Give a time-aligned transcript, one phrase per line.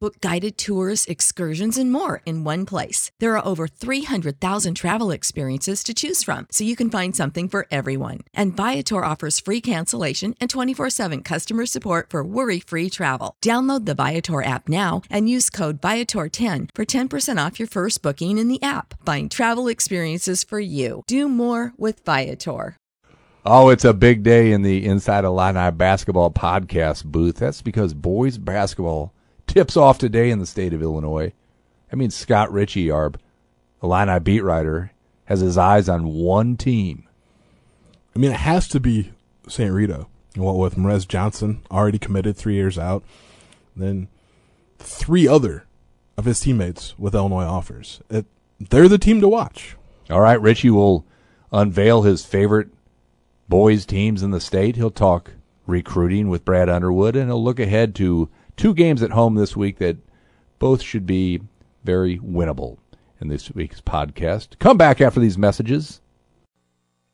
[0.00, 3.12] Book guided tours, excursions, and more in one place.
[3.20, 7.68] There are over 300,000 travel experiences to choose from, so you can find something for
[7.70, 8.20] everyone.
[8.34, 13.36] And Viator offers free cancellation and 24 7 customer support for worry free travel.
[13.40, 18.38] Download the Viator app now and use code Viator10 for 10% off your first booking
[18.38, 18.94] in the app.
[19.06, 21.04] Find travel experiences for you.
[21.06, 22.76] Do more with Viator.
[23.46, 27.36] Oh, it's a big day in the Inside Illini basketball podcast booth.
[27.36, 29.12] That's because boys basketball
[29.46, 31.32] tips off today in the state of Illinois.
[31.90, 33.12] That means Scott Richey, our
[33.82, 34.92] Illini beat writer,
[35.26, 37.06] has his eyes on one team.
[38.14, 39.12] I mean, it has to be
[39.48, 39.72] St.
[39.72, 40.06] Rita.
[40.36, 43.04] What with Morez Johnson already committed three years out,
[43.76, 44.08] then
[44.78, 45.64] three other
[46.16, 48.00] of his teammates with Illinois offers.
[48.10, 48.26] It,
[48.58, 49.76] they're the team to watch.
[50.10, 51.04] All right, Richey will
[51.52, 52.68] unveil his favorite
[53.48, 54.76] boys teams in the state.
[54.76, 55.32] He'll talk
[55.66, 59.78] recruiting with Brad Underwood, and he'll look ahead to two games at home this week
[59.78, 59.96] that
[60.58, 61.40] both should be
[61.84, 62.78] very winnable
[63.20, 64.58] in this week's podcast.
[64.58, 66.00] Come back after these messages.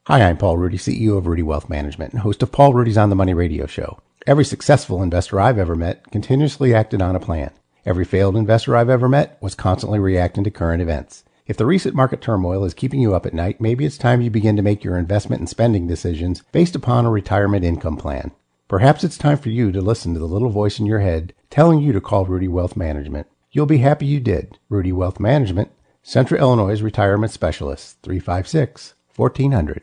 [0.06, 3.10] Hi, I'm Paul Ruedi, CEO of Ruedi Wealth Management and host of Paul Ruedi's On
[3.10, 4.00] the Money radio show.
[4.26, 7.50] Every successful investor I've ever met continuously acted on a plan.
[7.86, 11.24] Every failed investor I've ever met was constantly reacting to current events.
[11.46, 14.30] If the recent market turmoil is keeping you up at night, maybe it's time you
[14.30, 18.32] begin to make your investment and spending decisions based upon a retirement income plan.
[18.70, 21.80] Perhaps it's time for you to listen to the little voice in your head telling
[21.80, 23.26] you to call Ruedi Wealth Management.
[23.50, 24.58] You'll be happy you did.
[24.70, 25.72] Ruedi Wealth Management,
[26.04, 29.82] Central Illinois Retirement Specialist, 356 1400.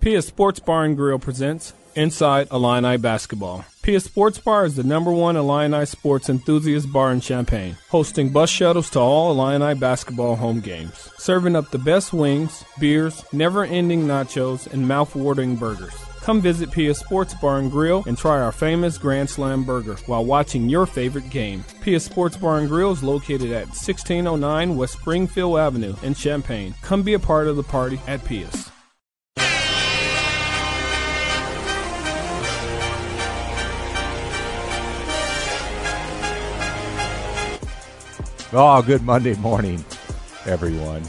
[0.00, 3.64] Pia Sports Bar and Grill presents Inside Illini Basketball.
[3.82, 8.50] Pia Sports Bar is the number one Illini sports enthusiast bar in Champaign, hosting bus
[8.50, 14.66] shuttles to all Illini basketball home games, serving up the best wings, beers, never-ending nachos,
[14.66, 16.05] and mouth-watering burgers.
[16.26, 20.24] Come visit Pia Sports Bar and Grill and try our famous Grand Slam burger while
[20.24, 21.64] watching your favorite game.
[21.82, 26.74] Pia Sports Bar and Grill is located at 1609 West Springfield Avenue in Champaign.
[26.82, 28.72] Come be a part of the party at Pia's.
[38.52, 39.84] Oh, good Monday morning,
[40.44, 41.04] everyone.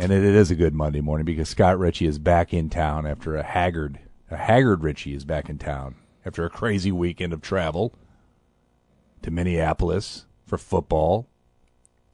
[0.00, 3.06] And it, it is a good Monday morning because Scott Richey is back in town
[3.06, 3.98] after a haggard,
[4.30, 5.94] a haggard Richey is back in town
[6.24, 7.92] after a crazy weekend of travel
[9.20, 11.28] to Minneapolis for football.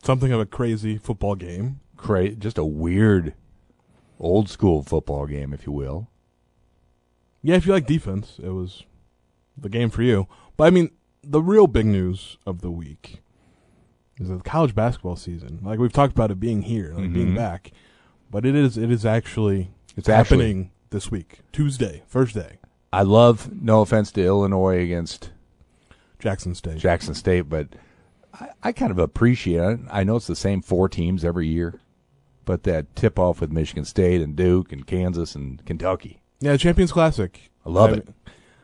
[0.02, 1.78] Something of a crazy football game.
[1.96, 3.34] Cra- just a weird,
[4.18, 6.10] old school football game, if you will.
[7.40, 8.82] Yeah, if you like defense, it was
[9.56, 10.26] the game for you.
[10.56, 10.90] But I mean,
[11.22, 13.20] the real big news of the week
[14.18, 15.60] is the college basketball season.
[15.62, 17.36] Like we've talked about it being here, like being Mhm.
[17.36, 17.72] back,
[18.30, 22.58] but it is it is actually It's actually- happening this week, Tuesday, first day,
[22.92, 25.30] I love, no offense to Illinois against
[26.18, 26.78] Jackson State.
[26.78, 27.68] Jackson State, but
[28.32, 29.80] I, I kind of appreciate it.
[29.90, 31.80] I know it's the same four teams every year,
[32.44, 36.20] but that tip off with Michigan State and Duke and Kansas and Kentucky.
[36.40, 37.50] yeah, Champions Classic.
[37.64, 38.08] I love it.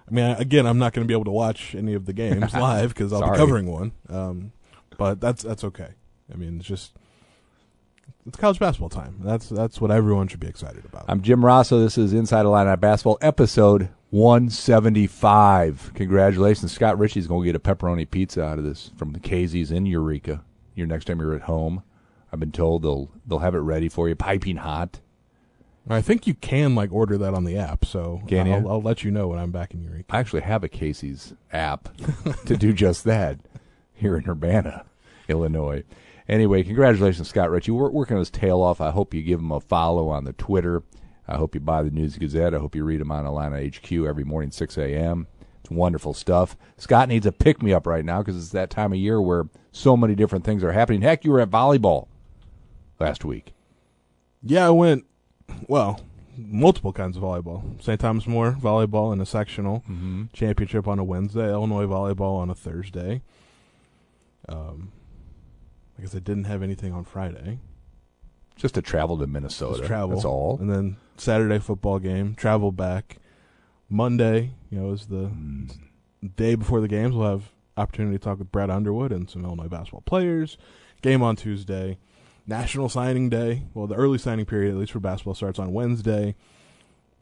[0.08, 2.52] I mean, again, I'm not going to be able to watch any of the games
[2.54, 3.92] live because I'll be covering one.
[4.08, 4.52] Um,
[4.96, 5.88] but that's that's okay.
[6.32, 6.92] I mean, it's just
[8.26, 9.16] it's college basketball time.
[9.20, 11.04] That's that's what everyone should be excited about.
[11.08, 11.82] I'm Jim Rossow.
[11.82, 15.92] This is Inside Illini Basketball, episode 175.
[15.94, 16.72] Congratulations.
[16.72, 19.86] Scott Richey's going to get a pepperoni pizza out of this from the Casey's in
[19.86, 20.44] Eureka.
[20.74, 21.82] Your next time you're at home.
[22.32, 25.00] I've been told they'll they'll have it ready for you, piping hot.
[25.88, 28.68] I think you can like order that on the app, so Can I'll.
[28.68, 30.04] I'll let you know when I'm back in Eureka.
[30.10, 31.88] I actually have a Casey's app
[32.46, 33.40] to do just that
[34.02, 34.84] here in Urbana,
[35.28, 35.84] Illinois.
[36.28, 37.72] Anyway, congratulations, Scott Richey.
[37.72, 38.80] We're working his tail off.
[38.80, 40.82] I hope you give him a follow on the Twitter.
[41.26, 42.54] I hope you buy the News Gazette.
[42.54, 45.26] I hope you read him on Illini HQ every morning, 6 a.m.
[45.60, 46.56] It's wonderful stuff.
[46.76, 49.48] Scott needs a pick me up right now because it's that time of year where
[49.70, 51.02] so many different things are happening.
[51.02, 52.08] Heck, you were at volleyball
[53.00, 53.52] last week.
[54.42, 55.04] Yeah, I went.
[55.68, 56.00] Well,
[56.36, 57.80] multiple kinds of volleyball.
[57.82, 58.00] St.
[58.00, 60.24] Thomas More volleyball in a sectional Mm-hmm.
[60.32, 61.48] championship on a Wednesday.
[61.50, 63.22] Illinois volleyball on a Thursday.
[64.48, 64.92] Um,
[65.98, 67.58] I guess I didn't have anything on Friday.
[68.56, 69.78] Just to travel to Minnesota.
[69.78, 70.16] Just travel.
[70.16, 70.58] That's all.
[70.60, 72.34] And then Saturday football game.
[72.34, 73.18] Travel back.
[73.88, 75.70] Monday, you know, is the Mm.
[76.36, 77.14] day before the games.
[77.14, 80.56] We'll have opportunity to talk with Brad Underwood and some Illinois basketball players.
[81.02, 81.98] Game on Tuesday.
[82.46, 83.64] National Signing Day.
[83.74, 86.34] Well, the early signing period, at least for basketball, starts on Wednesday.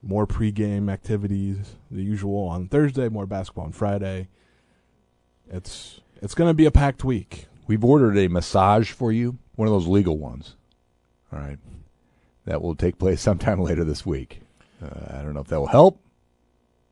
[0.03, 3.09] More pregame activities, the usual on Thursday.
[3.09, 4.29] More basketball on Friday.
[5.51, 7.47] It's it's going to be a packed week.
[7.67, 10.57] We've ordered a massage for you, one of those legal ones.
[11.33, 11.59] All right.
[12.45, 14.41] that will take place sometime later this week.
[14.83, 16.01] Uh, I don't know if that will help.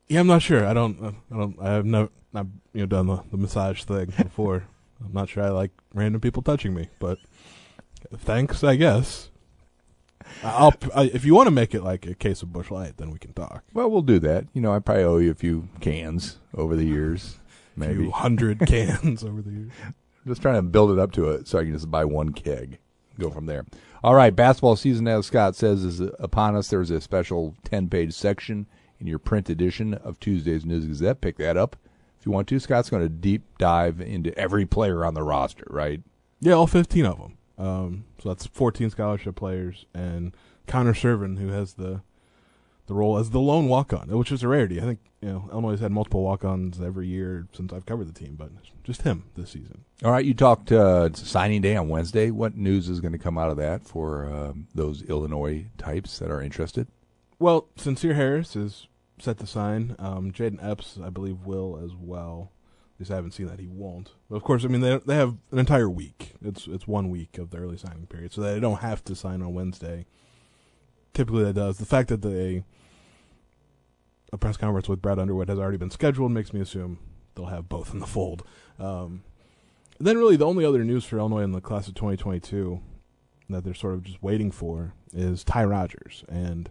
[0.07, 0.65] Yeah, I'm not sure.
[0.65, 1.01] I don't.
[1.03, 1.55] uh, I don't.
[1.61, 2.09] I have no.
[2.31, 4.67] Not you know done the, the massage thing before.
[5.03, 7.17] I'm not sure I like random people touching me, but
[8.17, 9.29] thanks, I guess.
[10.43, 13.09] I'll I, if you want to make it like a case of Busch Light, then
[13.09, 13.63] we can talk.
[13.73, 14.45] Well, we'll do that.
[14.53, 17.38] You know, I probably owe you a few cans over the years.
[17.79, 17.95] Maybe.
[17.95, 19.71] few hundred cans over the years.
[20.27, 22.79] just trying to build it up to it so I can just buy one keg.
[23.19, 23.65] Go from there.
[24.03, 26.69] All right, basketball season, as Scott says, is upon us.
[26.69, 28.65] There's a special 10 page section
[28.99, 31.19] in your print edition of Tuesday's News Gazette.
[31.21, 31.75] Pick that up
[32.17, 32.59] if you want to.
[32.59, 36.01] Scott's going to deep dive into every player on the roster, right?
[36.39, 37.37] Yeah, all 15 of them.
[37.57, 40.33] Um, so that's 14 scholarship players and
[40.65, 42.01] Connor Serven, who has the
[42.89, 44.81] the role as the lone walk on, which is a rarity.
[44.81, 48.07] I think you know Illinois has had multiple walk ons every year since I've covered
[48.07, 48.49] the team, but
[48.83, 49.85] just him this season.
[50.03, 52.31] All right, you talked uh, signing day on Wednesday.
[52.31, 56.31] What news is going to come out of that for um, those Illinois types that
[56.31, 56.87] are interested?
[57.37, 58.87] Well, Sincere Harris is
[59.19, 59.95] set to sign.
[59.99, 62.51] Um, Jayden Epps, I believe, will as well.
[62.95, 64.13] At least I haven't seen that he won't.
[64.31, 66.33] But of course, I mean they they have an entire week.
[66.41, 69.43] It's it's one week of the early signing period, so they don't have to sign
[69.43, 70.07] on Wednesday.
[71.13, 71.77] Typically, that does.
[71.77, 72.63] The fact that they
[74.31, 76.99] a press conference with Brad Underwood has already been scheduled makes me assume
[77.35, 78.43] they'll have both in the fold.
[78.77, 79.23] Um,
[79.99, 82.81] then, really, the only other news for Illinois in the class of 2022
[83.49, 86.69] that they're sort of just waiting for is Ty Rogers, and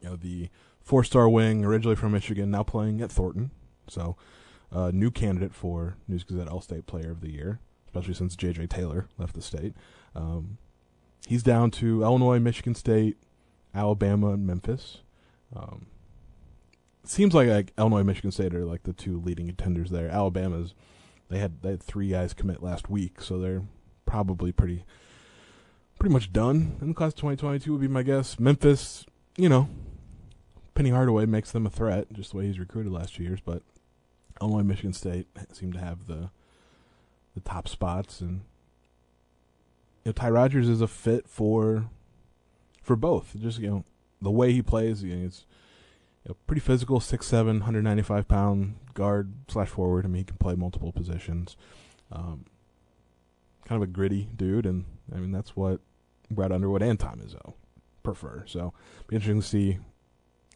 [0.00, 0.48] you know the
[0.80, 3.50] four-star wing originally from Michigan, now playing at Thornton.
[3.88, 4.16] So,
[4.72, 8.66] uh, new candidate for News Gazette All-State Player of the Year, especially since J.J.
[8.66, 9.74] Taylor left the state.
[10.14, 10.58] Um,
[11.26, 13.16] he's down to Illinois, Michigan State,
[13.74, 14.98] Alabama, and Memphis.
[15.54, 15.86] Um,
[17.08, 20.08] seems like, like Illinois, Michigan State are like the two leading contenders there.
[20.08, 20.74] Alabama's
[21.28, 23.62] they had they had three guys commit last week, so they're
[24.06, 24.84] probably pretty
[25.98, 28.38] pretty much done in the class of 2022 would be my guess.
[28.38, 29.06] Memphis,
[29.36, 29.68] you know,
[30.74, 33.40] Penny Hardaway makes them a threat, just the way he's recruited last two years.
[33.40, 33.62] But
[34.40, 36.30] Illinois, Michigan State seem to have the
[37.34, 38.42] the top spots, and
[40.04, 41.86] you know, Ty Rogers is a fit for
[42.82, 43.34] for both.
[43.40, 43.84] Just you know,
[44.20, 45.46] the way he plays, you know, it's
[46.24, 50.04] you know, pretty physical, 6'7", 195 pound guard slash forward.
[50.04, 51.56] I mean, he can play multiple positions.
[52.10, 52.46] Um,
[53.64, 54.84] kind of a gritty dude, and
[55.14, 55.80] I mean that's what
[56.30, 57.54] Brad Underwood and Tom Izzo
[58.02, 58.44] prefer.
[58.46, 58.72] So,
[59.08, 59.78] be interesting to see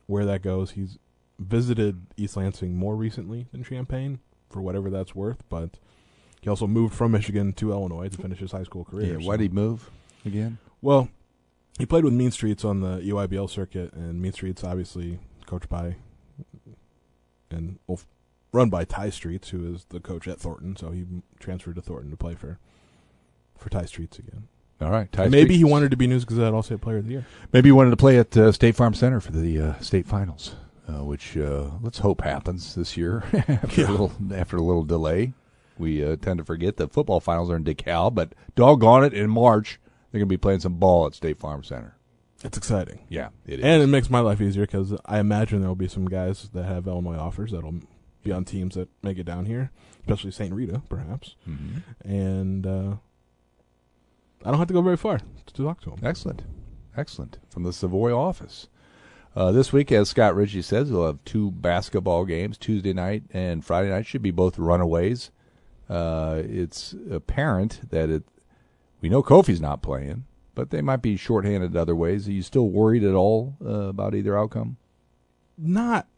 [0.06, 0.72] where that goes.
[0.72, 0.98] He's
[1.38, 4.20] visited East Lansing more recently than Champaign,
[4.50, 5.78] for whatever that's worth, but
[6.40, 9.18] he also moved from Michigan to Illinois to finish his high school career.
[9.18, 9.90] Yeah, why so- did he move
[10.24, 10.58] again?
[10.80, 11.08] well,
[11.78, 15.96] he played with Mean Streets on the EYBL circuit, and Mean Streets obviously coached by
[17.50, 18.00] and well,
[18.52, 20.76] run by Tai Streets, who is the coach at Thornton.
[20.76, 21.06] So he
[21.40, 22.58] transferred to Thornton to play for
[23.56, 24.48] for Tai Streets again.
[24.80, 27.10] All right, Ty Maybe he wanted to be News Gazette All State Player of the
[27.12, 27.26] Year.
[27.52, 30.54] Maybe he wanted to play at uh, State Farm Center for the uh, state finals,
[30.88, 33.88] uh, which uh, let's hope happens this year after Yeah.
[33.88, 35.32] a little after a little delay.
[35.78, 39.30] We uh, tend to forget that football finals are in DeKalb, but doggone it, in
[39.30, 39.80] March
[40.12, 41.96] they're going to be playing some ball at State Farm Center.
[42.44, 43.64] It's exciting, Yeah, it is.
[43.64, 46.64] and it makes my life easier because I imagine there will be some guys that
[46.64, 47.81] have Illinois offers that'll
[48.23, 49.70] be on teams that make it down here,
[50.02, 51.35] especially Saint Rita, perhaps.
[51.49, 51.82] Mhm.
[52.05, 52.96] And uh,
[54.44, 55.99] I don't have to go very far to talk to them.
[56.02, 56.43] Excellent.
[56.96, 57.38] Excellent.
[57.50, 58.69] From the Savoy office.
[59.37, 62.57] Uh, this week, as Scott Richey says, we'll have two basketball games.
[62.57, 65.30] Tuesday night and Friday night should be both runaways.
[65.88, 68.23] Uh, it's apparent that it.
[69.00, 70.25] We know Kofi's not playing,
[70.58, 72.26] but they might be shorthanded other ways.
[72.26, 74.76] Are you still worried at all uh, about either outcome?
[75.56, 76.08] Not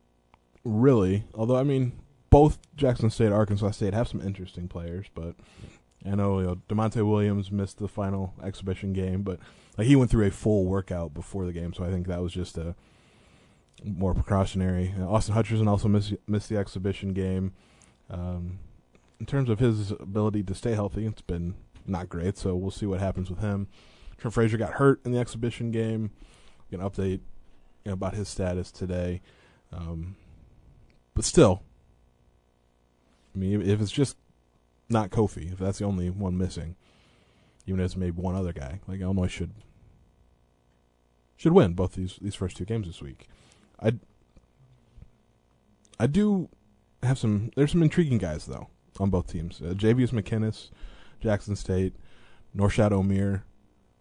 [0.64, 1.24] really.
[1.34, 1.92] Although I mean,
[2.30, 5.34] both Jackson State, Arkansas State have some interesting players, but
[6.06, 9.40] I know, you know Da'Monte Williams missed the final exhibition game, but
[9.76, 12.32] like he went through a full workout before the game, so I think that was
[12.32, 12.74] just a
[13.84, 14.94] more precautionary.
[14.98, 17.52] Austin Hutcherson also missed missed the exhibition game.
[18.08, 18.60] Um,
[19.18, 21.56] in terms of his ability to stay healthy, it's been
[21.86, 22.38] not great.
[22.38, 23.68] So we'll see what happens with him.
[24.20, 26.10] Trent Frazier got hurt in the exhibition game.
[26.70, 27.20] Get an update
[27.84, 29.22] you know, about his status today.
[29.72, 30.16] Um,
[31.14, 31.62] but still,
[33.34, 34.16] I mean, if it's just
[34.88, 36.76] not Kofi, if that's the only one missing,
[37.66, 39.52] even if it's maybe one other guy, like Illinois should
[41.36, 43.28] should win both these these first two games this week.
[43.80, 43.92] I
[45.98, 46.48] I do
[47.02, 47.50] have some.
[47.56, 49.60] There's some intriguing guys though on both teams.
[49.62, 50.70] Uh, Jayveous McKinnis,
[51.20, 51.94] Jackson State,
[52.56, 53.42] Norchad Omier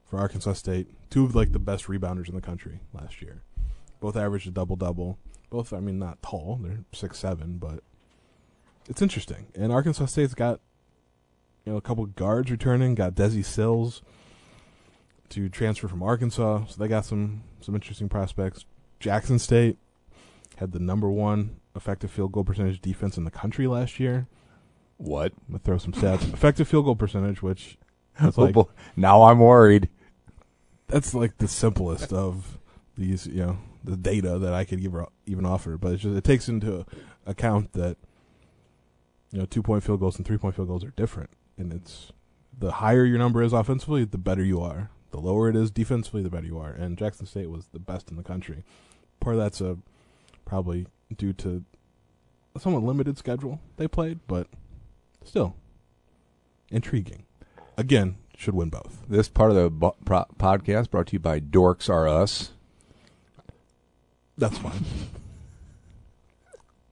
[0.10, 0.88] for Arkansas State.
[1.10, 3.44] Two of like the best rebounders in the country last year.
[4.00, 5.18] Both averaged a double double.
[5.50, 6.60] Both, I mean, not tall.
[6.62, 7.84] They're six seven, but
[8.88, 9.48] it's interesting.
[9.56, 10.60] And Arkansas State's got
[11.66, 12.96] you know a couple guards returning.
[12.96, 14.02] Got Desi Sills.
[15.30, 18.66] to transfer from Arkansas, so they got some some interesting prospects.
[19.00, 19.78] Jackson State
[20.58, 24.28] had the number one effective field goal percentage defense in the country last year.
[24.98, 25.32] What?
[25.48, 26.34] I'm gonna throw some stats.
[26.34, 27.78] effective field goal percentage, which
[28.22, 28.56] Oh, like
[28.96, 29.90] now I'm worried.
[30.90, 32.58] That's like the simplest of
[32.98, 34.94] these, you know, the data that I could give
[35.26, 35.78] even offer.
[35.78, 36.86] But just it takes into
[37.26, 37.98] account that
[39.32, 42.12] you know two point field goals and three point field goals are different, and it's
[42.58, 44.90] the higher your number is offensively, the better you are.
[45.12, 46.72] The lower it is defensively, the better you are.
[46.72, 48.64] And Jackson State was the best in the country.
[49.20, 49.78] Part of that's a
[50.46, 51.64] probably due to
[52.56, 54.48] a somewhat limited schedule they played, but
[55.24, 55.56] still
[56.72, 57.26] intriguing.
[57.78, 59.04] Again, should win both.
[59.10, 62.52] This part of the bo- pro- podcast brought to you by Dorks Are Us.
[64.38, 64.86] That's fine.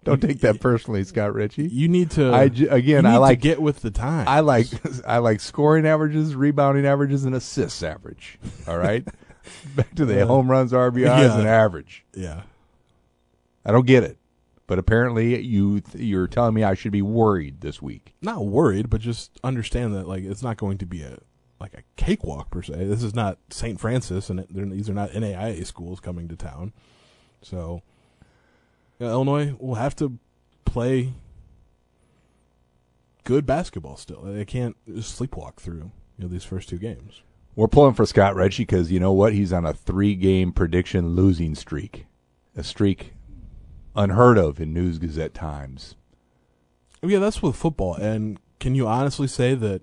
[0.03, 1.67] Don't take that personally, Scott Richey.
[1.67, 2.33] You need to.
[2.33, 4.27] I j- again, I like get with the time.
[4.27, 4.67] I like
[5.07, 8.39] I like scoring averages, rebounding averages, and assists average.
[8.67, 9.05] All right,
[9.75, 11.37] back to the Uh, home runs, RBIs, yeah.
[11.39, 12.05] and average.
[12.13, 12.43] yeah.
[13.65, 14.17] I don't get it,
[14.65, 18.13] but apparently you you're telling me I should be worried this week.
[18.21, 21.17] Not worried, but just understand that like it's not going to be a
[21.59, 22.85] like a cakewalk per se.
[22.85, 23.79] This is not St.
[23.79, 26.73] Francis, and it, these are not NAIA schools coming to town.
[27.41, 27.81] So
[28.99, 30.17] yeah, Illinois will have to
[30.65, 31.13] play
[33.23, 34.21] good basketball still.
[34.21, 37.21] They can't just sleepwalk through you know these first two games.
[37.55, 39.33] We're pulling for Scott Richey because you know what?
[39.33, 42.05] He's on a three game prediction losing streak,
[42.55, 43.13] a streak
[43.95, 45.95] unheard of in News Gazette times.
[47.03, 47.95] Oh, yeah, that's with football.
[47.95, 49.81] And can you honestly say that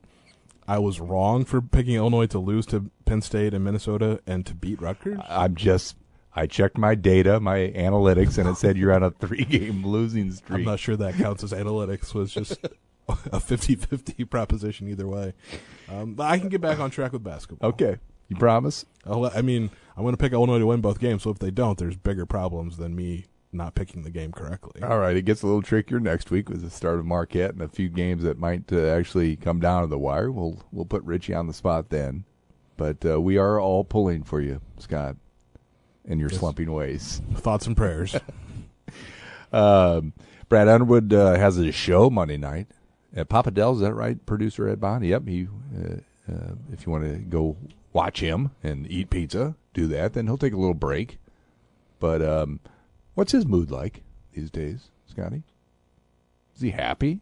[0.66, 4.54] I was wrong for picking Illinois to lose to Penn State and Minnesota and to
[4.54, 5.21] beat Rutgers?
[5.28, 5.97] I'm just.
[6.37, 10.33] I checked my data, my analytics, and it said you're on a three game losing
[10.33, 10.61] streak.
[10.61, 12.12] I'm not sure that counts as analytics.
[12.12, 12.59] Was just
[13.09, 15.35] a 50-50 proposition either way.
[15.88, 17.71] Um, but I can get back on track with basketball.
[17.71, 18.85] Okay, you promise?
[19.06, 21.23] I'll I mean, I'm going to pick Illinois to win both games.
[21.23, 24.83] So if they don't, there's bigger problems than me not picking the game correctly.
[24.83, 27.63] All right, it gets a little trickier next week with the start of Marquette and
[27.63, 30.31] a few games that might uh, actually come down to the wire.
[30.33, 32.25] We'll we'll put Richey on the spot then,
[32.77, 35.17] but uh, we are all pulling for you, Scott,
[36.05, 36.41] in your Yes.
[36.41, 37.23] slumping ways.
[37.35, 38.15] Thoughts and prayers.
[39.53, 40.15] Um,
[40.49, 42.67] Brad Underwood uh, has a show Monday night
[43.15, 43.79] at Papa Del's.
[43.79, 44.25] Is that right?
[44.27, 45.05] Producer Ed Bond.
[45.05, 45.29] Yep.
[45.29, 45.47] He,
[45.77, 47.57] uh, uh, if you want to go
[47.93, 50.13] watch him and eat pizza, do that.
[50.15, 51.19] Then he'll take a little break.
[52.01, 52.61] But um,
[53.14, 54.02] what's his mood like
[54.33, 55.42] these days, Scotty?
[56.54, 57.21] Is he happy?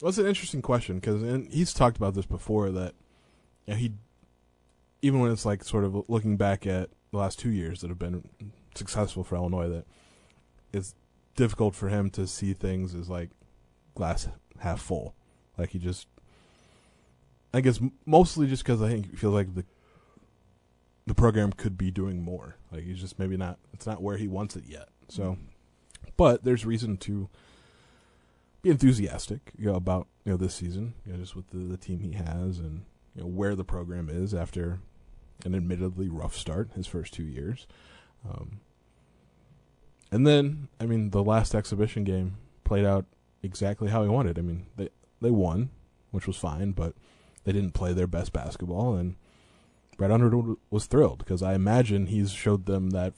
[0.00, 2.94] Well, it's an interesting question because he's talked about this before that
[3.66, 3.92] you know, he,
[5.02, 7.98] even when it's like sort of looking back at the last two years that have
[7.98, 8.22] been
[8.74, 9.84] successful for Illinois, that
[10.72, 10.94] it's
[11.34, 13.30] difficult for him to see things as like
[13.94, 14.28] glass
[14.60, 15.14] half full.
[15.56, 16.06] Like he just,
[17.52, 19.64] I guess mostly just because I think he feels like the
[21.08, 22.56] the program could be doing more.
[22.70, 23.58] Like he's just maybe not.
[23.72, 24.88] It's not where he wants it yet.
[25.08, 25.38] So,
[26.16, 27.28] but there's reason to
[28.62, 31.76] be enthusiastic you know, about you know this season, you know, just with the, the
[31.76, 32.84] team he has and
[33.14, 34.80] you know where the program is after
[35.44, 37.66] an admittedly rough start his first two years.
[38.28, 38.60] Um,
[40.10, 43.04] and then, I mean, the last exhibition game played out
[43.42, 44.38] exactly how he wanted.
[44.38, 44.88] I mean, they
[45.20, 45.70] they won,
[46.10, 46.94] which was fine, but
[47.44, 49.16] they didn't play their best basketball, and
[49.98, 53.12] Brad Underwood was thrilled because I imagine he's showed them that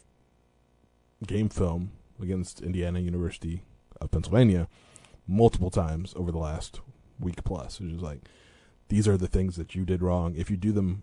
[1.26, 3.62] game film against Indiana University
[4.00, 4.66] of Pennsylvania
[5.28, 6.80] multiple times over the last
[7.20, 7.80] week plus.
[7.80, 8.22] It's just like
[8.88, 10.34] these are the things that you did wrong.
[10.36, 11.02] If you do them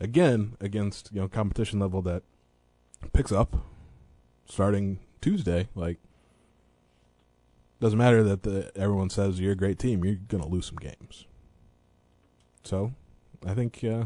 [0.00, 2.22] again against you know competition level that
[3.12, 3.56] picks up
[4.46, 5.98] starting Tuesday, like
[7.80, 11.26] doesn't matter that the everyone says you're a great team, you're gonna lose some games.
[12.62, 12.92] So,
[13.46, 14.04] I think uh,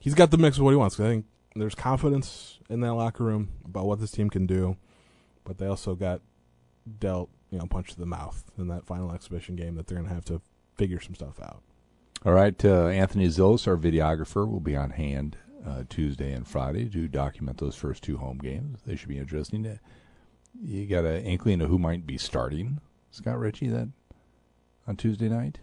[0.00, 0.98] he's got the mix of what he wants.
[0.98, 4.76] I think there's confidence in that locker room about what this team can do,
[5.44, 6.20] but they also got
[6.98, 10.12] dealt you know punch to the mouth in that final exhibition game that they're gonna
[10.12, 10.40] have to
[10.76, 11.62] figure some stuff out.
[12.24, 16.88] All right, uh, Anthony Zillis, our videographer, will be on hand uh, Tuesday and Friday
[16.88, 18.80] to document those first two home games.
[18.86, 19.62] They should be interesting.
[19.64, 19.80] To,
[20.62, 22.80] you got an inkling of who might be starting,
[23.10, 23.88] Scott Richey, that
[24.86, 25.60] on Tuesday night?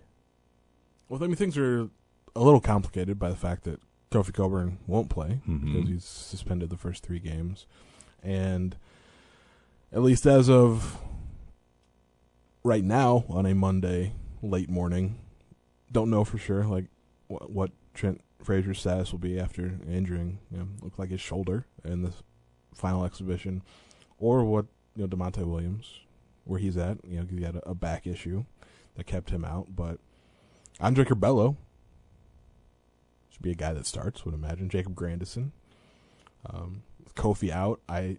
[1.09, 1.89] Well, I mean things are
[2.35, 3.79] a little complicated by the fact that
[4.11, 5.73] Kofi Cockburn won't play Mhm.
[5.73, 7.65] because he's suspended the first three games,
[8.23, 8.75] and
[9.91, 10.97] at least as of
[12.63, 15.17] right now on a Monday late morning,
[15.91, 16.85] don't know for sure like
[17.27, 20.39] what, what Trent Frazier's status will be after injuring.
[20.51, 22.13] You know, looked like his shoulder in the
[22.73, 23.63] final exhibition,
[24.19, 26.01] or what you know Da'Monte Williams
[26.45, 27.03] where he's at.
[27.05, 28.45] You know, he had a, a back issue
[28.95, 29.99] that kept him out, but
[30.79, 31.57] Andre Curbelo
[33.37, 34.25] should be a guy that starts.
[34.25, 35.51] Would imagine Jacob Grandison.
[36.45, 36.83] Um,
[37.15, 37.81] Kofi out.
[37.87, 38.17] I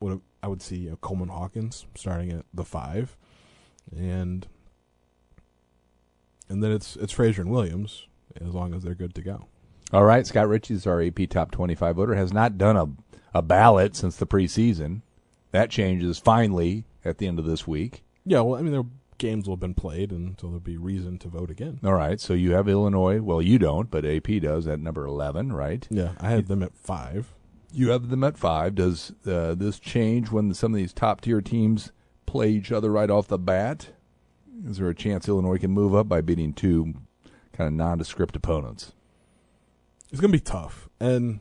[0.00, 3.16] would I would see uh, Coleman Hawkins starting at the five,
[3.94, 4.46] and
[6.48, 8.06] and then it's it's Frazier and Williams
[8.40, 9.46] as long as they're good to go.
[9.92, 12.14] All right, Scott Richey's our AP top 25 voter.
[12.14, 15.02] Has not done a, a ballot since the preseason.
[15.50, 18.02] That changes finally at the end of this week.
[18.24, 18.84] Yeah, well, I mean, their
[19.18, 21.80] games will have been played, and so there'll be reason to vote again.
[21.84, 23.20] All right, so you have Illinois.
[23.20, 25.86] Well, you don't, but AP does at number 11, right?
[25.90, 27.32] Yeah, I had them at five.
[27.72, 28.74] You have them at five.
[28.74, 31.92] Does uh, this change when some of these top tier teams
[32.26, 33.88] play each other right off the bat?
[34.66, 36.94] Is there a chance Illinois can move up by beating two
[37.52, 38.92] kind of nondescript opponents?
[40.10, 40.88] It's going to be tough.
[41.00, 41.40] And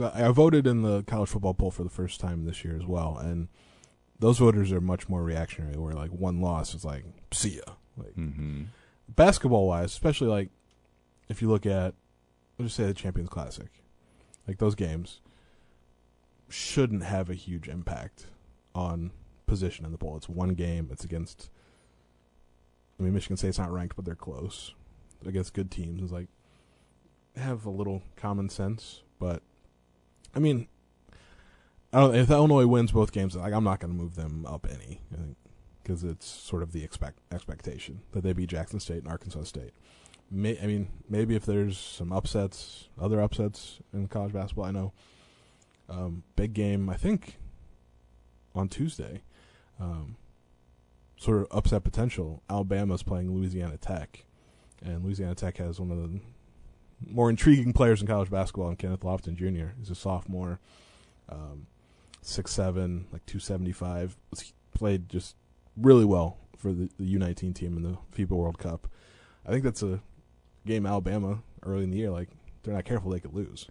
[0.00, 3.18] I voted in the college football poll for the first time this year as well,
[3.18, 3.48] and
[4.20, 5.76] those voters are much more reactionary.
[5.76, 7.74] Where like one loss is like, see ya.
[7.96, 8.62] Like Mm-hmm.
[9.08, 10.50] basketball wise, especially like
[11.28, 11.94] if you look at
[12.58, 13.68] let's just say the Champions Classic,
[14.46, 15.20] like those games
[16.48, 18.26] shouldn't have a huge impact
[18.74, 19.10] on
[19.46, 20.16] position in the poll.
[20.16, 20.88] It's one game.
[20.92, 21.50] It's against.
[22.98, 24.74] I mean, Michigan State's not ranked, but they're close
[25.24, 26.02] against good teams.
[26.02, 26.28] It's like
[27.36, 29.42] have a little common sense, but
[30.34, 30.68] I mean,
[31.92, 35.00] if Illinois wins both games, like I'm not going to move them up any.
[35.82, 39.72] Because it's sort of the expect expectation that they beat Jackson State and Arkansas State.
[40.30, 44.92] May, I mean, maybe if there's some upsets, other upsets in college basketball, I know.
[45.88, 47.36] Um, big game, I think,
[48.54, 49.22] on Tuesday.
[49.80, 50.16] Um,
[51.16, 52.42] sort of upset potential.
[52.48, 54.24] Alabama's playing Louisiana Tech,
[54.82, 56.20] and Louisiana Tech has one of the
[57.06, 59.72] more intriguing players in college basketball, and Kenneth Lofton Jr.
[59.78, 60.60] He's a sophomore,
[61.28, 61.66] um,
[62.22, 64.16] six seven, like two seventy five.
[64.72, 65.36] Played just
[65.76, 68.88] really well for the, U nineteen team in the FIBA World Cup.
[69.46, 70.00] I think that's a
[70.66, 72.10] game Alabama early in the year.
[72.10, 72.28] Like
[72.62, 73.66] they're not careful, they could lose.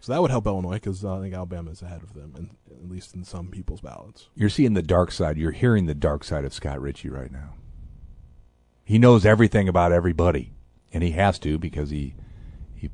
[0.00, 2.56] So that would help Illinois because uh, I think Alabama is ahead of them, and
[2.70, 4.28] at least in some people's ballots.
[4.34, 5.36] You're seeing the dark side.
[5.36, 7.54] You're hearing the dark side of Scott Richey right now.
[8.82, 10.52] He knows everything about everybody,
[10.90, 12.14] and he has to because he
[12.74, 12.90] he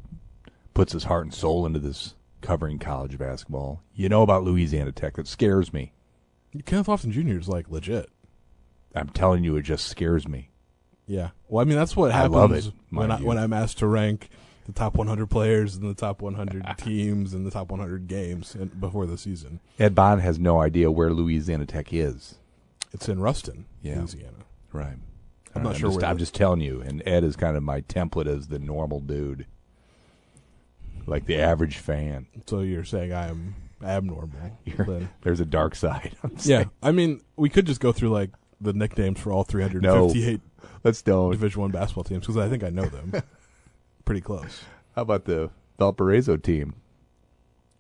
[0.75, 3.83] puts his heart and soul into this covering college basketball.
[3.95, 5.15] You know about Louisiana Tech.
[5.15, 5.93] That scares me.
[6.65, 7.39] Kenneth Lofton Jr.
[7.39, 8.09] is like legit.
[8.95, 10.51] I'm telling you, it just scares me.
[11.07, 11.31] Yeah.
[11.49, 13.87] Well, I mean, that's what I happens love it, when I, when I'm asked to
[13.87, 14.29] rank
[14.65, 18.69] the top 100 players and the top 100 teams and the top 100 games in,
[18.69, 19.61] before the season.
[19.79, 22.37] Ed Bond has no idea where Louisiana Tech is.
[22.93, 23.99] It's in Ruston, Yeah.
[23.99, 24.33] Louisiana.
[24.73, 24.97] Right.
[25.55, 27.81] I'm not sure Just, where I'm just telling you, and Ed is kind of my
[27.83, 29.47] template as the normal dude,
[31.07, 32.27] like the average fan.
[32.47, 34.59] So you're saying I am abnormal?
[34.79, 35.09] Then.
[35.23, 36.17] There's a dark side.
[36.23, 36.39] I'm Yeah.
[36.41, 36.71] saying.
[36.83, 40.41] I mean, we could just go through like the nicknames for all 358
[40.85, 41.31] Let's don't.
[41.33, 43.13] Division One basketball teams because I think I know them
[44.05, 44.63] pretty close.
[44.95, 46.75] How about the Valparaiso team?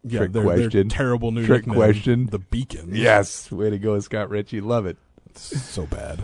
[0.05, 2.27] Yeah, Trick they're, they're terrible new Trick nickname, question.
[2.27, 2.97] The Beacons.
[2.97, 4.61] Yes, way to go, Scott Richey.
[4.61, 4.97] Love it.
[5.31, 6.21] It's so bad.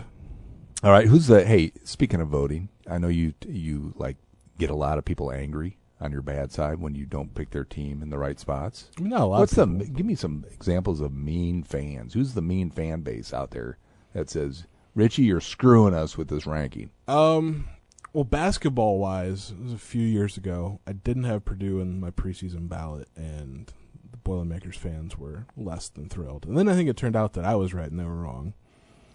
[0.83, 1.43] All right, who's the?
[1.43, 4.17] Hey, speaking of voting, I know you you like
[4.57, 7.63] get a lot of people angry on your bad side when you don't pick their
[7.63, 8.89] team in the right spots.
[8.97, 9.39] I mean, not a lot.
[9.39, 9.65] What's the?
[9.65, 12.13] Give me some examples of mean fans.
[12.13, 13.77] Who's the mean fan base out there
[14.13, 16.89] that says, "Richey, you're screwing us with this ranking"?
[17.07, 17.67] Um,
[18.11, 20.79] well, basketball wise, it was a few years ago.
[20.85, 23.71] I didn't have Purdue in my preseason ballot, and
[24.11, 26.45] the Boilermakers fans were less than thrilled.
[26.45, 28.53] And then I think it turned out that I was right and they were wrong.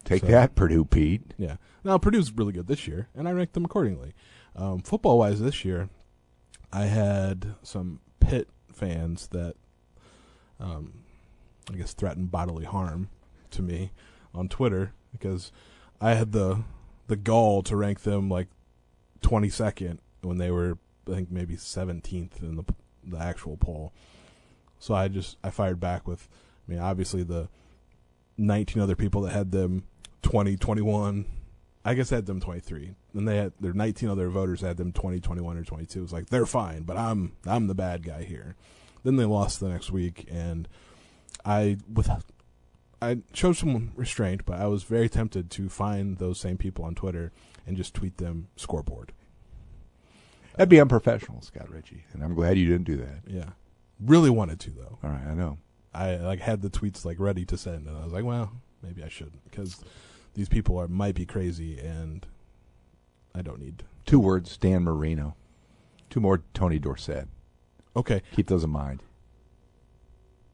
[0.05, 1.35] Take So- that, Purdue Pete.
[1.37, 1.57] Yeah.
[1.85, 4.15] Now Purdue's really good this year, and I ranked them accordingly.
[4.57, 5.89] Um, football wise, this year,
[6.73, 9.55] I had some Pitt fans that,
[10.61, 11.05] um,
[11.73, 13.09] I guess, threatened bodily harm
[13.51, 13.93] to me
[14.35, 15.53] on Twitter because
[16.01, 16.63] I had the
[17.07, 18.49] the gall to rank them like
[19.23, 22.65] twenty second when they were, I think, maybe seventeenth in the
[23.05, 23.93] the actual poll.
[24.79, 26.29] So I just I fired back with,
[26.67, 27.49] I mean, obviously the
[28.37, 29.85] 19 other people that had them
[30.23, 31.27] 20, 21.
[31.89, 32.95] I guess I had them 23.
[33.15, 36.03] And they had their 19 other voters had them 20, 21 or 22.
[36.03, 38.57] It's like they're fine, but I'm I'm the bad guy here.
[39.05, 40.69] Then they lost the next week and
[41.45, 42.11] I with
[43.01, 46.95] I showed some restraint, but I was very tempted to find those same people on
[46.95, 47.33] Twitter
[47.67, 49.13] and just tweet them scoreboard.
[50.57, 53.21] That'd be unprofessional, Scott Richey, and I'm glad you didn't do that.
[53.27, 53.51] Yeah.
[54.01, 54.99] Really wanted to though.
[55.03, 55.59] All right, I know.
[55.95, 59.03] I like had the tweets like ready to send, and I was like, well, maybe
[59.03, 59.83] I shouldn't because
[60.39, 62.25] these people are might be crazy, and
[63.35, 63.83] I don't need.
[64.07, 65.35] Two words: Dan Marino.
[66.09, 67.27] Two more: Tony Dorsett.
[67.97, 69.03] Okay, Keep those in mind.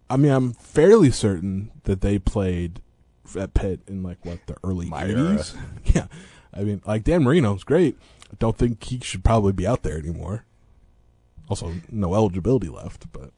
[0.09, 2.81] I mean, I'm fairly certain that they played
[3.38, 5.55] at Pitt in like what the early My '80s.
[5.94, 6.07] yeah,
[6.55, 7.99] I mean, like Dan Marino's great.
[8.38, 10.47] don't think he should probably be out there anymore.
[11.51, 13.33] Also, no eligibility left, but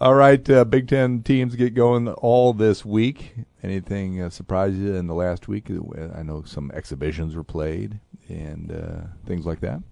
[0.00, 3.34] All right, uh, Big Ten teams get going all this week.
[3.62, 5.70] Anything uh, surprise you in the last week?
[5.70, 9.82] Uh, I know some exhibitions were played and uh, things like that.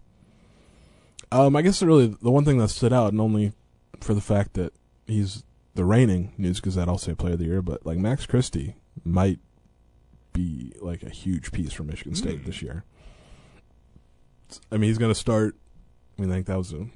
[1.31, 3.53] um, I guess really the one thing that stood out, and only
[4.01, 4.73] for the fact that
[5.07, 5.45] he's
[5.75, 9.41] the reigning News Gazette All State Player of the Year, but like Max Christie might
[10.33, 12.85] be like a huge piece for Michigan State this year.
[14.73, 15.55] I mean, he's going to start.
[16.19, 16.87] I mean, I think that was a,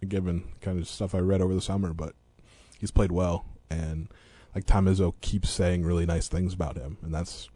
[0.00, 2.14] a given kind of stuff I read over the summer, but
[2.78, 4.08] he's played well, and
[4.54, 7.48] like Tom Izzo keeps saying really nice things about him, and that's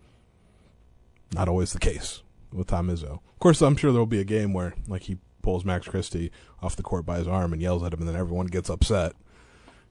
[1.34, 3.12] not always the case with Tom Izzo.
[3.12, 6.30] Of course, I'm sure there will be a game where like he pulls Max Christie
[6.62, 9.14] off the court by his arm and yells at him, and then everyone gets upset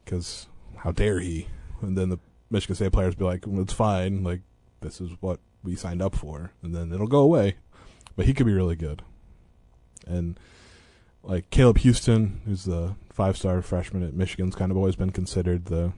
[0.06, 1.48] because how dare he?
[1.82, 4.24] And then the Michigan State players be like, well, "It's fine.
[4.24, 4.42] Like
[4.82, 7.56] this is what we signed up for," and then it'll go away.
[8.16, 9.02] But he could be really good,
[10.06, 10.40] and
[11.30, 15.94] like Caleb Houston, who's the five-star freshman at Michigan's kind of always been considered the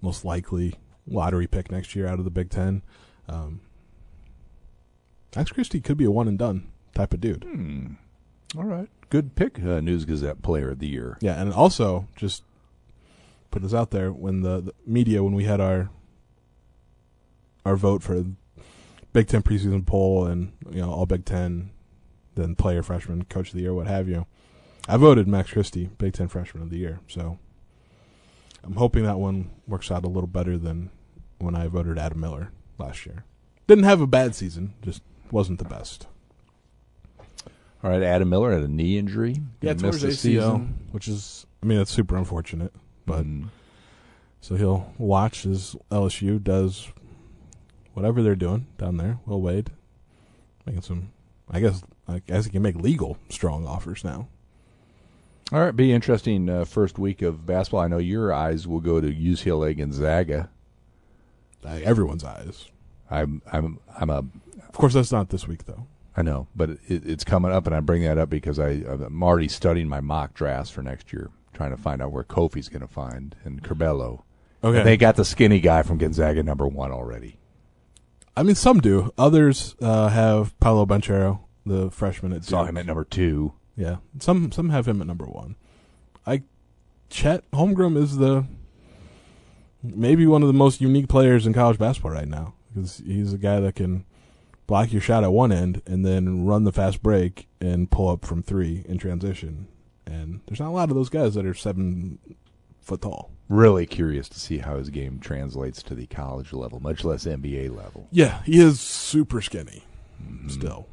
[0.00, 0.74] most likely
[1.08, 2.82] lottery pick next year out of the Big Ten.
[3.28, 3.60] Um,
[5.34, 7.42] Max Christie could be a one and done type of dude.
[7.44, 7.94] Hmm.
[8.56, 11.18] All right, good pick, uh, News Gazette Player of the Year.
[11.20, 12.44] Yeah, and also just
[13.50, 15.90] put this out there when the, the media when we had our
[17.64, 18.24] our vote for
[19.12, 21.70] Big Ten preseason poll and you know all Big Ten,
[22.34, 24.26] then player freshman, coach of the year, what have you.
[24.88, 27.38] I voted Max Christie Big Ten freshman of the year, so
[28.64, 30.90] I'm hoping that one works out a little better than
[31.38, 33.24] when I voted Adam Miller last year.
[33.66, 36.06] Didn't have a bad season, just wasn't the best.
[37.82, 39.36] All right, Adam Miller had a knee injury.
[39.60, 40.88] Yeah, towards missed the ACL, season.
[40.90, 42.72] which is I mean that's super unfortunate,
[43.06, 43.24] but.
[43.24, 43.48] Mm.
[44.40, 46.88] So he'll watch as LSU does
[47.92, 49.18] whatever they're doing down there.
[49.26, 49.70] Will Wade
[50.66, 51.12] making some,
[51.50, 54.28] I guess, I guess he can make legal strong offers now.
[55.52, 57.80] All right, be interesting uh, first week of basketball.
[57.80, 60.48] I know your eyes will go to UCLA Gonzaga.
[61.64, 62.68] Uh, everyone's eyes.
[63.10, 64.18] I'm I'm I'm a
[64.68, 65.86] Of course, that's not this week though.
[66.16, 69.22] I know, but it, it's coming up, and I bring that up because I I'm
[69.22, 72.82] already studying my mock drafts for next year, trying to find out where Kofi's going
[72.82, 74.22] to find and Curbelo.
[74.62, 74.78] Okay.
[74.78, 77.38] And they got the skinny guy from Gonzaga number one already.
[78.36, 79.12] I mean, some do.
[79.18, 82.70] Others uh, have Paolo Banchero, the freshman at Saw Duke.
[82.70, 83.52] him at number two.
[83.76, 85.56] Yeah, some some have him at number one.
[86.26, 86.42] I
[87.08, 88.46] Chet Holmgren is the
[89.82, 93.38] maybe one of the most unique players in college basketball right now because he's a
[93.38, 94.04] guy that can
[94.66, 98.24] block your shot at one end and then run the fast break and pull up
[98.24, 99.66] from three in transition.
[100.06, 102.18] And there's not a lot of those guys that are seven
[102.80, 103.30] foot tall.
[103.48, 107.76] Really curious to see how his game translates to the college level, much less NBA
[107.76, 108.06] level.
[108.12, 109.82] Yeah, he is super skinny
[110.22, 110.48] mm-hmm.
[110.48, 110.86] still.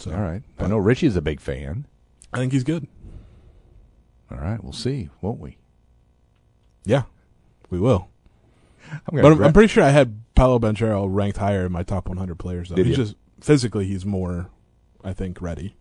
[0.00, 1.86] So All right, I know Richey's a big fan.
[2.32, 2.88] I think he's good.
[4.30, 5.58] All right, we'll see, won't we?
[6.86, 7.02] Yeah,
[7.68, 8.08] we will.
[8.90, 12.08] I'm But I'm, I'm pretty sure I had Paolo Banchero ranked higher in my top
[12.08, 12.70] 100 players.
[12.70, 12.76] Though.
[12.76, 13.04] Did he's you?
[13.04, 14.48] just physically, he's more,
[15.04, 15.76] I think, ready,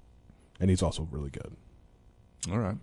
[0.59, 1.55] and he's also really good.
[2.51, 2.75] All right.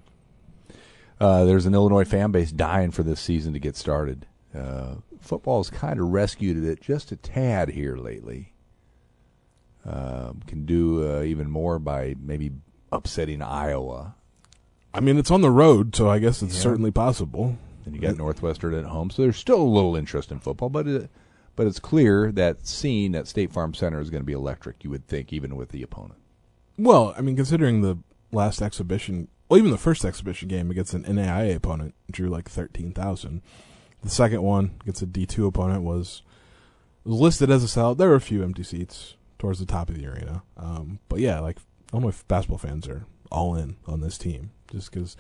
[1.20, 4.24] Uh, there's an Illinois fan base dying for this season to get started.
[4.54, 8.54] Uh, football's kind of rescued it just a tad here lately.
[9.86, 12.50] Um, can do uh, even more by maybe
[12.90, 14.16] upsetting Iowa.
[14.92, 16.60] I mean, it's on the road, so I guess it's Yeah.
[16.62, 17.56] certainly possible.
[17.84, 20.88] And you got Northwestern at home, so there's still a little interest in football, but
[20.88, 21.10] it,
[21.54, 24.82] but it's clear that scene at State Farm Center is going to be electric.
[24.82, 26.18] You would think, even with the opponent.
[26.76, 27.98] Well, I mean, considering the
[28.32, 33.40] last exhibition, well, even the first exhibition game against an NAIA opponent drew like 13,000.
[34.02, 36.22] The second one against a D2 opponent was
[37.04, 37.98] was listed as a sellout.
[37.98, 40.42] There were a few empty seats towards the top of the arena.
[40.56, 41.58] Um, but yeah, like
[41.92, 45.16] Illinois basketball fans are all in on this team just because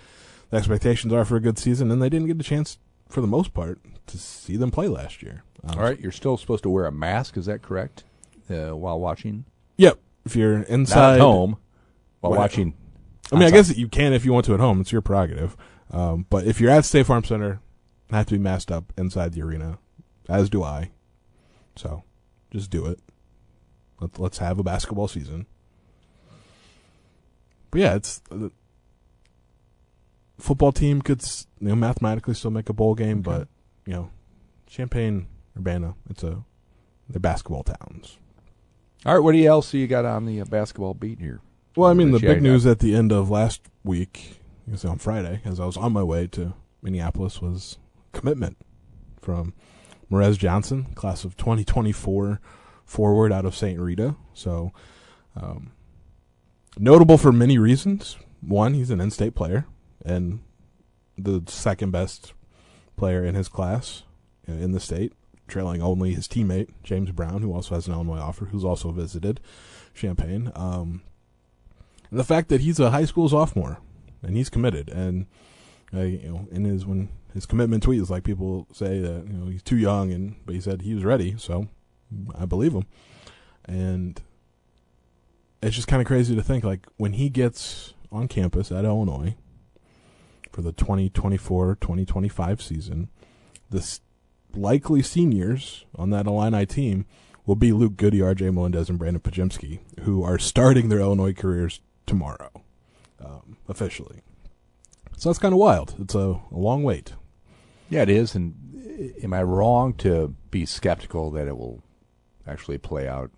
[0.50, 3.26] the expectations are for a good season, and they didn't get a chance, for the
[3.26, 5.42] most part, to see them play last year.
[5.64, 7.36] Um, All right, you're still supposed to wear a mask.
[7.36, 8.04] Is that correct?
[8.48, 9.44] Uh, while watching,
[9.76, 9.98] Yep.
[10.24, 11.56] If you're inside, at home,
[12.20, 12.74] while watching.
[13.32, 14.80] I mean, I guess you can if you want to at home.
[14.80, 15.56] It's your prerogative.
[15.90, 17.60] Um, but if you're at State Farm Center,
[18.10, 19.78] you have to be masked up inside the arena,
[20.28, 20.90] as do I.
[21.76, 22.04] So,
[22.50, 23.00] just do it.
[24.00, 25.46] Let, let's have a basketball season.
[27.70, 28.50] But yeah, it's the
[30.38, 31.22] football team could
[31.60, 33.38] you know mathematically still make a bowl game, Okay.
[33.38, 33.48] but
[33.86, 34.10] you know,
[34.66, 36.44] Champaign, Urbana, it's a
[37.08, 38.18] they're basketball towns.
[39.04, 41.40] All right, what do you else you got on the uh, basketball beat here?
[41.76, 44.98] Well, I mean, the big news at the end of last week, I guess on
[44.98, 47.76] Friday, as I was on my way to Minneapolis, was
[48.12, 48.56] commitment
[49.20, 49.52] from
[50.10, 52.40] Morez Johnson, class of 2024
[52.86, 53.78] forward out of St.
[53.78, 54.16] Rita.
[54.32, 54.72] So,
[55.34, 55.72] um,
[56.78, 58.16] notable for many reasons.
[58.40, 59.66] One, he's an in-state player
[60.04, 60.40] and
[61.18, 62.32] the second best
[62.96, 64.04] player in his class
[64.46, 65.12] in the state,
[65.48, 69.40] trailing only his teammate James Brown, who also has an Illinois offer, who's also visited
[69.94, 70.52] Champaign.
[70.54, 71.02] Um,
[72.10, 73.78] and the fact that he's a high school sophomore
[74.22, 75.26] and he's committed, and
[75.94, 79.32] uh, you know, in his when his commitment tweet is like people say that you
[79.32, 81.68] know he's too young, and but he said he was ready, so
[82.38, 82.86] I believe him,
[83.64, 84.20] and
[85.62, 89.36] it's just kind of crazy to think like when he gets on campus at Illinois
[90.52, 93.08] for the 2024-2025 season,
[93.70, 93.98] the
[94.54, 97.04] likely seniors on that Illini team
[97.44, 98.50] will be Luke Goode, R.J.
[98.50, 102.50] Melendez, and Brandon Pajemski, who are starting their Illinois careers tomorrow,
[103.24, 104.22] um, officially.
[105.16, 105.94] So that's kind of wild.
[106.00, 107.14] It's a, a long wait.
[107.88, 108.34] Yeah, it is.
[108.34, 111.82] And uh, am I wrong to be skeptical that it will
[112.46, 113.30] actually play out?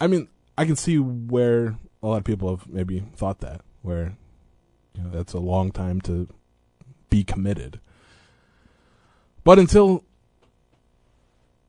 [0.00, 4.16] I mean, I can see where a lot of people have maybe thought that, where
[4.94, 6.28] you know that's a long time to
[7.10, 7.80] be committed.
[9.42, 10.04] But until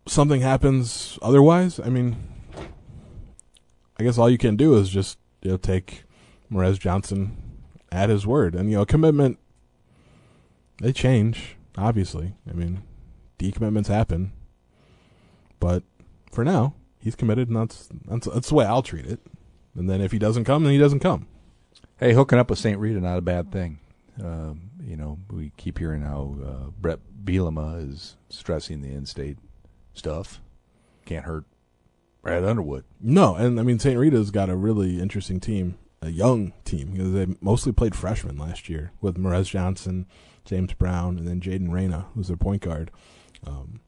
[0.08, 2.16] something happens otherwise, I mean,
[4.00, 6.04] I guess all you can do is just you know take
[6.52, 7.38] Morez Johnson
[7.92, 9.40] at his word, and you know commitment.
[10.82, 12.36] They change, obviously.
[12.50, 12.84] I mean,
[13.40, 14.34] decommitments happen,
[15.62, 15.84] but
[16.36, 19.20] for now, he's committed, and that's that's that's the way I'll treat it.
[19.74, 21.28] And then if he doesn't come, then he doesn't come.
[21.98, 22.78] Hey, hooking up with St.
[22.78, 23.80] Rita, not a bad thing.
[24.22, 29.38] Um, you know, we keep hearing how uh, Brett Bielema is stressing the in-state
[29.94, 30.42] stuff.
[31.06, 31.46] Can't hurt
[32.22, 32.86] Brad Underwood.
[33.00, 33.98] No, and I mean St.
[33.98, 38.70] Rita's got a really interesting team, a young team because they mostly played freshmen last
[38.70, 40.08] year with Morez Johnson,
[40.44, 42.92] James Brown, and then Jaden Reyna, who's their point guard.
[43.46, 43.82] Um,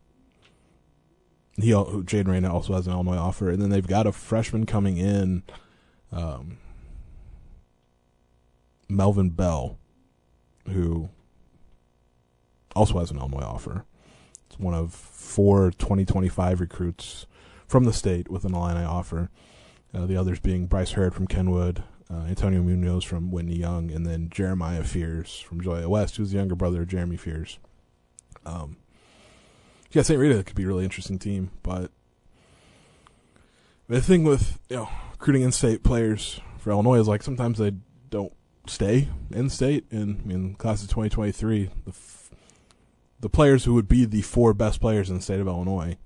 [1.59, 4.97] he Jaden Reyna also has an Illinois offer, and then they've got a freshman coming
[4.97, 5.43] in,
[6.11, 6.57] um,
[8.87, 9.77] Melvin Bell,
[10.67, 11.09] who
[12.75, 13.85] also has an Illinois offer.
[14.47, 17.25] It's one of four 2025 recruits
[17.67, 19.29] from the state with an Illini offer.
[19.93, 24.05] Uh, the others being Bryce Hurd from Kenwood, uh, Antonio Munoz from Whitney Young, and
[24.05, 27.57] then Jeremiah Fears from Joliet West, who's the younger brother of Jeremy Fears.
[28.45, 28.77] Um,
[29.91, 30.19] yeah, St.
[30.19, 31.91] Rita could be a really interesting team, but
[33.87, 37.73] the thing with you know recruiting in-state players for Illinois is like sometimes they
[38.09, 38.33] don't
[38.67, 39.85] stay in-state.
[39.91, 42.31] And I mean, class of 2023, the f-
[43.19, 45.97] the players who would be the four best players in the state of Illinois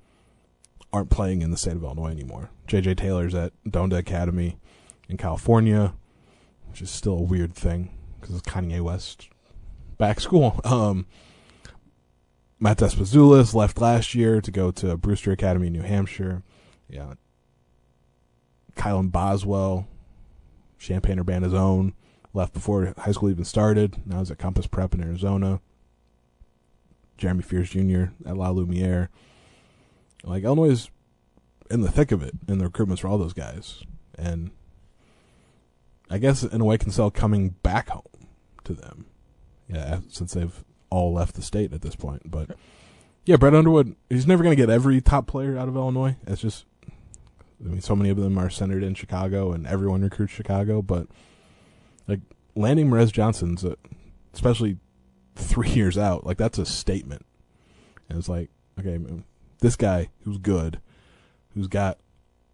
[0.94, 2.50] aren't playing in the state of Illinois anymore.
[2.67, 4.58] JJ Taylor's at Donda Academy
[5.10, 5.94] in California,
[6.70, 9.30] which is still a weird thing because it's Kanye West
[9.98, 10.60] back school.
[10.65, 11.06] Um,
[12.63, 16.43] Matt Despazoulis left last year to go to Brewster Academy in New Hampshire.
[16.88, 17.15] Yeah.
[18.76, 19.88] Kylan Boswell,
[20.78, 21.95] Champaign Urbana's own,
[22.36, 23.97] left before high school even started.
[24.06, 25.60] Now he's at Compass Prep in Arizona.
[27.17, 28.13] Jeremy Fears Jr.
[28.28, 29.10] at La Lumiere.
[30.24, 30.89] Like Illinois is
[31.71, 33.84] in the thick of it in the recruitments for all those guys,
[34.19, 34.52] and
[36.12, 38.28] I guess in a way coming back home
[38.65, 39.08] to them.
[39.67, 42.51] Yeah, since they've all left the state at this point, but
[43.25, 43.95] yeah, Brett Underwood.
[44.10, 46.15] He's never going to get every top player out of Illinois.
[46.25, 50.34] It's just, I mean, so many of them are centered in Chicago, and everyone recruits
[50.34, 50.82] Chicago.
[50.82, 51.08] But
[52.08, 52.19] like
[52.56, 53.75] landing Morez Johnson's, uh,
[54.34, 54.77] especially
[55.36, 57.25] three years out, like that's a statement.
[58.10, 58.49] And it's like,
[58.80, 58.99] okay,
[59.60, 60.82] this guy who's good,
[61.54, 61.99] who's got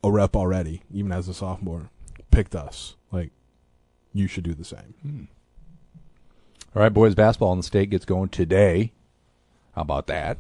[0.04, 1.90] a rep already, even as a sophomore,
[2.30, 2.96] picked us.
[3.12, 3.32] Like,
[4.14, 4.94] you should do the same.
[6.78, 8.94] All right, boys basketball in the state gets going today.
[9.74, 10.38] How about that?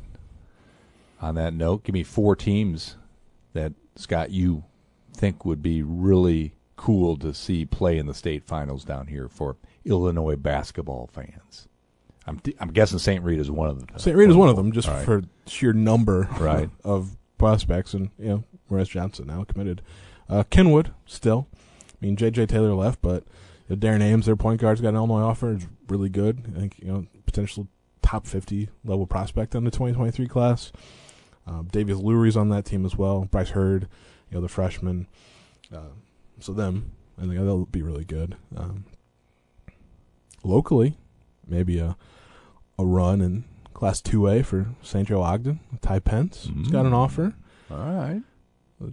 [1.19, 2.95] On that note, give me four teams
[3.54, 4.63] that Scott you
[5.12, 9.58] think would be really cool to see play in the state finals down here for
[9.84, 11.67] Illinois basketball fans.
[12.28, 13.23] I'm I'm guessing St.
[13.23, 13.97] Reed is one of them.
[13.97, 14.15] St.
[14.15, 15.04] Rita's one of them, just right.
[15.04, 16.69] for sheer number Right.
[16.84, 19.82] of prospects, and you know, Morez Johnson now committed.
[20.30, 21.47] Uh, Kenwood still.
[21.56, 22.45] I mean, J.J.
[22.45, 23.23] Taylor left, but
[23.75, 25.53] Darren Ames, their point guard's got an Illinois offer.
[25.53, 26.43] It's really good.
[26.56, 27.67] I think you know potential
[28.01, 30.71] top fifty level prospect in the twenty twenty three class.
[31.45, 33.25] Um, Davies Lurie's on that team as well.
[33.32, 33.88] Bryce Hurd,
[34.30, 35.08] you know, the freshman.
[35.73, 35.91] Uh,
[36.39, 38.36] so them, I think they'll be really good.
[38.56, 38.84] Um,
[40.43, 40.97] locally,
[41.47, 41.95] maybe a
[42.80, 45.08] a run in Class 2A for St.
[45.08, 45.60] Joe Ogden.
[45.82, 46.95] Ty Pence has got an Mm.
[46.95, 47.34] offer.
[47.71, 48.21] All right.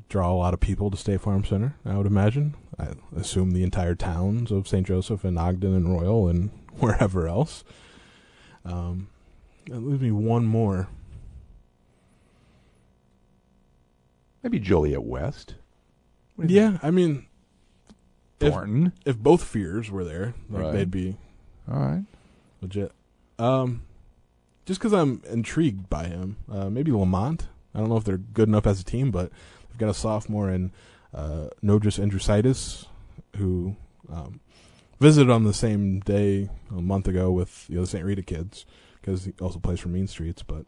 [0.08, 2.54] Draw a lot of people to State Farm Center, I would imagine.
[2.78, 4.86] I assume the entire towns of St.
[4.86, 7.64] Joseph and Ogden and Royal and wherever else.
[8.64, 9.08] Um,
[9.68, 10.88] that leaves me one more.
[14.42, 15.54] Maybe Joliet West.
[16.36, 17.26] What do you Yeah, I mean,
[18.40, 18.92] If- Thornton.
[19.04, 20.72] If both fears were there, like Right.
[20.72, 21.16] they'd be
[21.70, 22.04] All right.
[22.60, 22.92] legit.
[23.38, 23.82] Um,
[24.66, 27.48] just because I'm intrigued by him, uh, maybe Lemont.
[27.74, 29.30] I don't know if they're good enough as a team, but
[29.74, 30.70] they've got a sophomore in
[31.12, 32.87] uh, Nojus Indrusaitis
[33.37, 33.74] who
[34.12, 34.40] um,
[35.00, 38.04] visited on the same day a month ago with the St.
[38.04, 38.64] Rita kids
[39.00, 40.42] because he also plays for Mean Streets.
[40.42, 40.64] But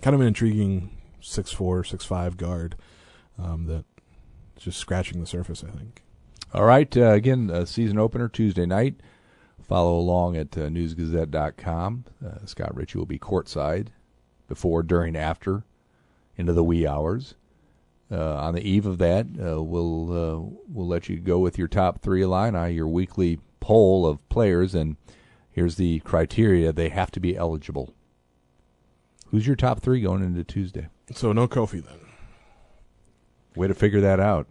[0.00, 2.76] kind of an intriguing six four, six five guard
[3.38, 3.84] um,
[4.56, 5.64] just scratching the surface.
[5.64, 6.02] I think.
[6.54, 6.94] All right.
[6.96, 9.00] Uh, again, uh, season opener Tuesday night.
[9.62, 12.04] Follow along at uh, newsgazette.com.
[12.24, 13.88] Uh, Scott Richey will be courtside
[14.48, 15.64] before, during, after,
[16.36, 17.36] into the wee hours.
[18.12, 21.68] Uh, on the eve of that, uh, we'll uh, we'll let you go with your
[21.68, 24.96] top three Illini, your weekly poll of players, and
[25.50, 27.94] here's the criteria: they have to be eligible.
[29.30, 30.88] Who's your top three going into Tuesday?
[31.14, 32.00] So no Kofi then.
[33.56, 34.46] Way to figure that out.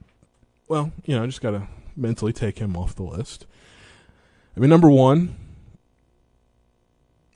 [0.68, 3.46] Well, you know, I just gotta mentally take him off the list.
[4.58, 5.36] I mean, number one,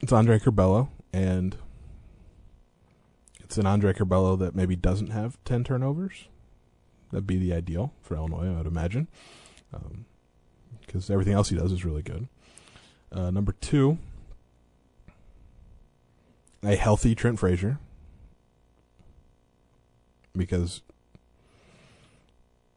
[0.01, 1.55] it's Andre Curbelo, and
[3.55, 6.27] it's an Andre Curbelo that maybe doesn't have ten turnovers.
[7.09, 9.07] That'd be the ideal for Illinois, I would imagine,
[10.85, 12.27] because everything else he does is really good.
[13.13, 13.97] Uh, number two,
[16.65, 17.79] a healthy Trent Frazier,
[20.35, 20.81] because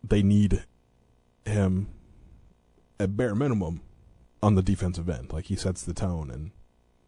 [0.05, 0.63] they need
[1.45, 1.89] him
[3.01, 3.81] at bare minimum
[4.45, 5.33] on the defensive end.
[5.33, 6.53] Like he sets the tone, and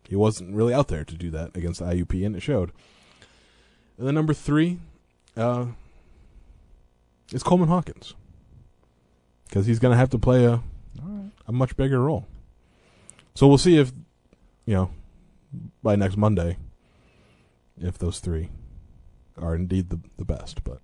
[0.08, 2.72] he wasn't really out there to do that against IUP, and it showed.
[4.00, 4.78] And then number three
[5.36, 5.66] uh,
[7.34, 8.14] is Coleman Hawkins
[9.46, 10.62] because he's going to have to play a
[11.46, 12.26] a much bigger role.
[13.34, 13.92] So we'll see if
[14.64, 14.90] you know
[15.82, 16.56] by next Monday
[17.78, 18.48] if those three
[19.36, 20.64] are indeed the the best.
[20.64, 20.80] But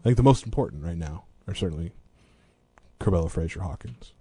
[0.00, 1.92] I think the most important right now are certainly
[3.00, 4.12] Curbelo Frazier Hawkins.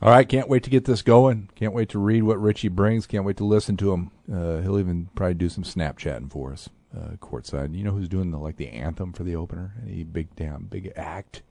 [0.00, 1.50] All right, can't wait to get this going.
[1.56, 3.04] Can't wait to read what Richey brings.
[3.04, 4.12] Can't wait to listen to him.
[4.32, 7.76] Uh, he'll even probably do some Snapchatting for us uh, courtside.
[7.76, 9.74] You know who's doing the like the anthem for the opener?
[9.82, 11.42] Any big damn big act?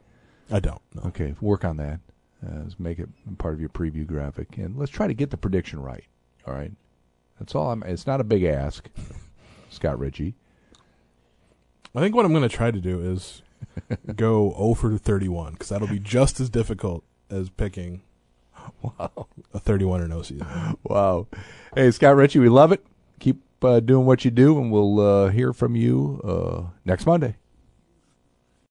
[0.52, 1.04] I don't know.
[1.08, 2.00] Okay, work on that.
[2.46, 5.38] Uh, let's make it part of your preview graphic, and let's try to get the
[5.38, 6.06] prediction right.
[6.48, 6.72] All right,
[7.40, 7.72] that's all.
[7.72, 7.84] I'm.
[7.84, 8.90] It's not a big ask,
[9.70, 10.36] Scott Richey.
[11.96, 13.42] I think what I'm going to try to do is
[14.16, 18.02] go 0 for 31 because that'll be just as difficult as picking
[18.82, 20.48] Wow, a 31 or no season.
[20.84, 21.28] Wow.
[21.74, 22.86] Hey, Scott Richey, we love it.
[23.20, 27.36] Keep uh, doing what you do, and we'll uh, hear from you uh, next Monday.